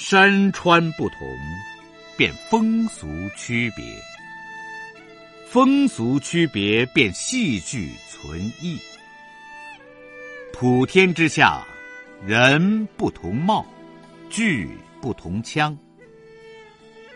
[0.00, 1.18] 山川不同，
[2.16, 3.84] 便风俗区别；
[5.50, 8.78] 风俗区别，便戏剧存异。
[10.52, 11.66] 普天之下，
[12.24, 13.66] 人不同貌，
[14.30, 14.70] 剧
[15.02, 15.76] 不同腔。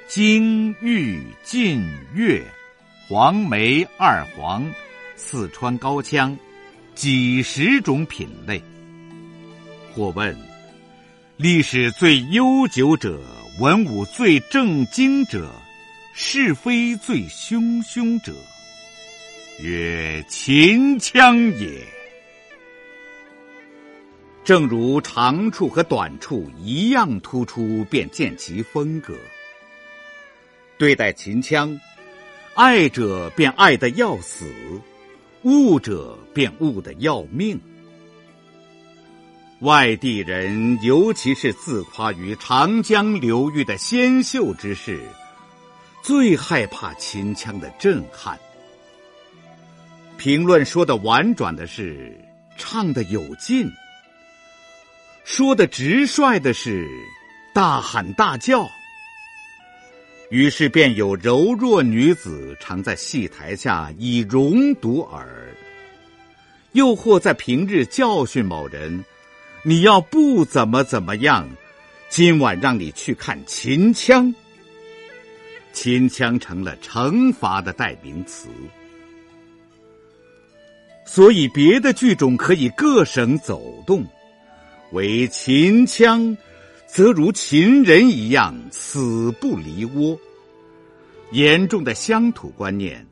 [0.08, 2.44] 京豫晋粤，
[3.08, 4.68] 黄梅二黄，
[5.14, 6.36] 四川高腔，
[6.96, 8.60] 几十种品类。
[9.94, 10.51] 或问。
[11.42, 13.20] 历史最悠久者，
[13.58, 15.50] 文武最正经者，
[16.14, 18.32] 是非最汹汹者，
[19.60, 21.84] 曰秦腔也。
[24.44, 29.12] 正如长处和短处一样突出，便见其风格。
[30.78, 31.76] 对待秦腔，
[32.54, 34.48] 爱者便爱得要死，
[35.42, 37.60] 恶者便恶得要命。
[39.62, 45.00] 外地人，尤其是自夸于长江流域的纤秀之士，
[46.02, 48.36] 最害怕秦腔的震撼。
[50.18, 52.12] 评论说的婉转的是
[52.58, 53.70] 唱的有劲，
[55.22, 56.84] 说的直率的是
[57.54, 58.68] 大喊大叫。
[60.30, 65.54] 于是便有柔弱女子常在戏台下以容堵耳，
[66.72, 69.04] 又或在平日教训某人。
[69.64, 71.48] 你要不怎么怎么样，
[72.08, 74.34] 今晚让你去看秦腔。
[75.72, 78.48] 秦腔成了惩罚的代名词，
[81.06, 84.04] 所以别的剧种可以各省走动，
[84.90, 86.36] 唯秦腔，
[86.86, 90.18] 则如秦人一样死不离窝。
[91.30, 93.06] 严重的乡土观念，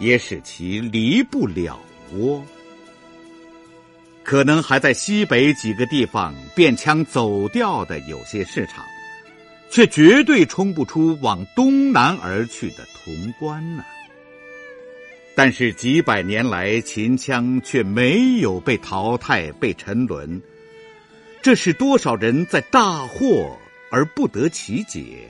[0.00, 1.78] 也使其离不了
[2.14, 2.42] 窝。
[4.24, 8.82] 可能还在西北几个地方变腔走调的有些市场，
[9.70, 13.84] 却绝对冲不出往东南而去的潼关呢。
[15.36, 20.40] 但是几百年来，秦腔却没有被淘汰、被沉沦，
[21.42, 23.50] 这是多少人在大惑
[23.90, 25.28] 而不得其解？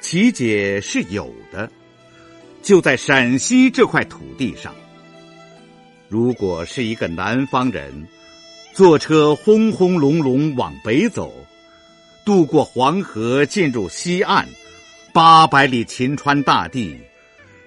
[0.00, 1.68] 其解是有的，
[2.62, 4.72] 就在陕西这块土地上。
[6.08, 8.06] 如果是一个南方人，
[8.72, 11.32] 坐车轰轰隆隆往北走，
[12.24, 14.46] 渡过黄河进入西岸，
[15.12, 16.96] 八百里秦川大地，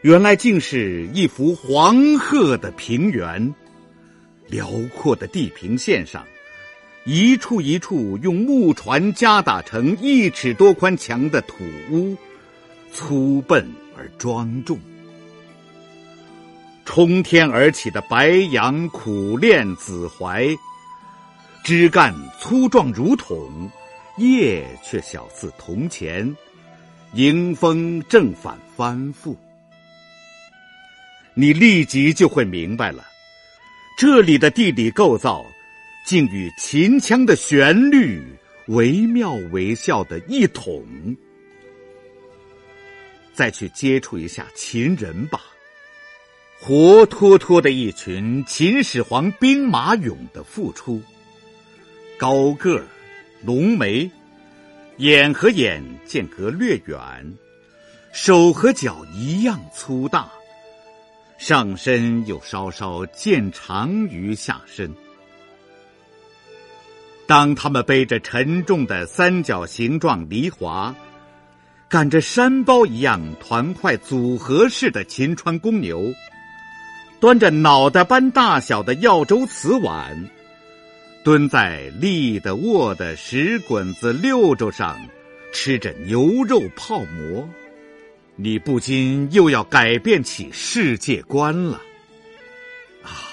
[0.02, 3.54] 原来竟是一幅黄褐的平原。
[4.48, 6.26] 辽阔的地平线上，
[7.06, 12.16] 一处一处用木船夹打成一尺多宽墙的土屋，
[12.94, 13.68] 粗笨
[13.98, 14.80] 而庄重。
[16.92, 20.58] 冲天而起的白杨、苦练、紫槐，
[21.64, 23.70] 枝干粗壮如筒，
[24.18, 26.36] 叶却小似铜钱，
[27.14, 29.36] 迎风正反翻覆。
[31.36, 33.06] 你立即就会明白了，
[33.96, 35.46] 这里的地理构造，
[36.08, 38.20] 竟与秦腔的旋律
[38.66, 40.84] 惟妙惟肖的一统。
[43.32, 45.40] 再去接触一下秦人吧。
[46.62, 51.02] 活脱脱的一群秦始皇兵马俑的付出，
[52.18, 52.86] 高个儿、
[53.42, 54.12] 浓眉，
[54.98, 57.00] 眼和眼间隔略远，
[58.12, 60.30] 手和脚一样粗大，
[61.38, 64.94] 上身又稍稍渐长于下身。
[67.26, 70.94] 当他们背着沉重的三角形状犁铧，
[71.88, 76.14] 赶着山包一样团块组合式的秦川公牛。
[77.20, 80.30] 端着脑袋般大小的耀州瓷碗，
[81.22, 84.98] 蹲在立的卧的石滚子六轴上，
[85.52, 87.48] 吃着牛肉泡馍，
[88.38, 91.82] 你不禁又要改变起世界观了。
[93.04, 93.28] 啊，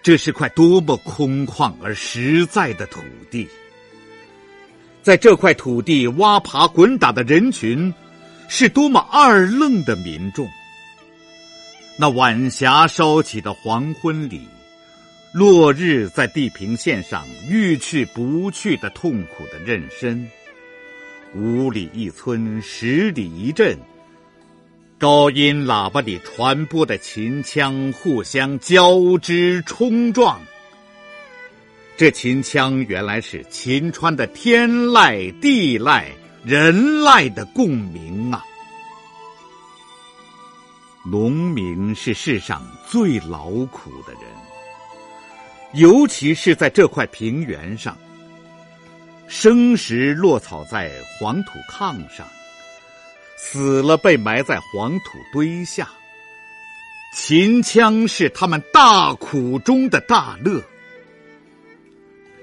[0.00, 3.00] 这是块多么空旷而实在的土
[3.32, 3.48] 地！
[5.02, 7.92] 在这块土地挖爬滚打的人群，
[8.48, 10.48] 是多么二愣的民众！
[11.96, 14.48] 那晚霞烧起的黄昏里，
[15.32, 20.24] 落日在地平线上欲去不去的痛苦的妊娠，
[21.34, 23.78] 五里一村，十里一镇，
[24.98, 30.40] 高音喇叭里传播的秦腔互相交织冲撞。
[31.98, 36.04] 这秦腔原来是秦川的天籁、地籁、
[36.42, 38.42] 人籁的共鸣啊！
[41.02, 44.22] 农民是世上最劳苦的人，
[45.72, 47.96] 尤其是在这块平原上。
[49.26, 52.26] 生时落草在黄土炕上，
[53.38, 55.88] 死了被埋在黄土堆下。
[57.14, 60.62] 秦腔是他们大苦中的大乐。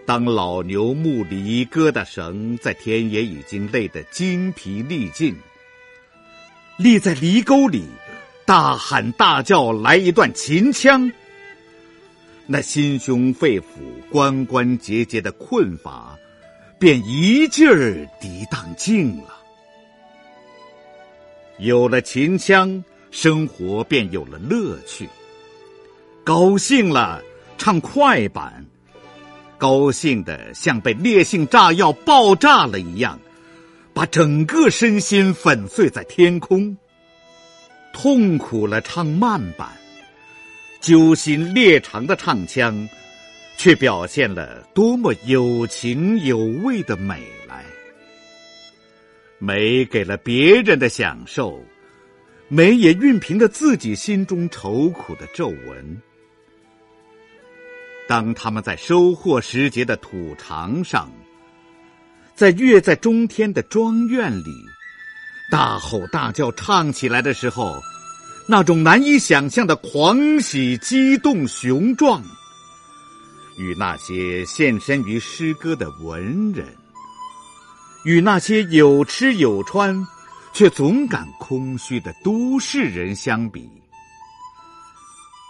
[0.05, 5.37] 当老牛牧离疙瘩绳在田野已经累得精疲力尽，
[6.77, 7.85] 立在犁沟里，
[8.47, 11.11] 大喊大叫来一段秦腔，
[12.45, 13.65] 那心胸肺腑、
[14.09, 16.17] 关关节节的困乏，
[16.79, 19.37] 便一劲儿涤荡尽了。
[21.59, 25.09] 有了秦腔，生活便有了乐趣。
[26.23, 27.21] 高兴了，
[27.57, 28.65] 唱快板。
[29.57, 33.19] 高兴的像被烈性炸药爆炸了一样，
[33.93, 36.77] 把整个身心粉碎在天空。
[37.99, 39.67] 痛苦了，唱慢板，
[40.79, 42.87] 揪心裂肠的唱腔，
[43.57, 47.65] 却表现了多么有情有味的美来。
[49.39, 51.59] 美给了别人的享受，
[52.49, 55.99] 美也熨平了自己心中愁苦的皱纹。
[58.07, 61.11] 当他们在收获时节的土场上，
[62.35, 64.51] 在月在中天的庄院里，
[65.49, 67.81] 大吼大叫唱起来的时候，
[68.47, 72.21] 那种难以想象的狂喜、激动、雄壮，
[73.57, 76.67] 与那些献身于诗歌的文人，
[78.03, 80.05] 与那些有吃有穿
[80.53, 83.69] 却总感空虚的都市人相比，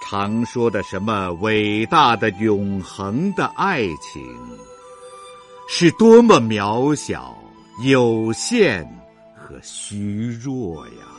[0.05, 4.23] 常说的什么伟大的、永恒的爱情，
[5.67, 7.35] 是多么渺小、
[7.83, 8.88] 有限
[9.47, 11.16] 可虚弱呀！